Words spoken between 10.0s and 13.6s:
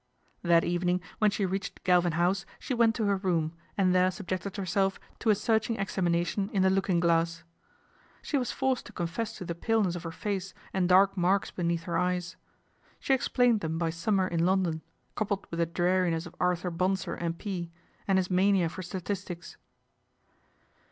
her ce and dark marks beneatn her eyes. She ex lained